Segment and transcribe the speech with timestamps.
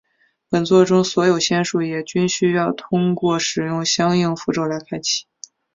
[0.49, 5.25] 本作中所有仙术也均需要通过使用相应符咒来开启。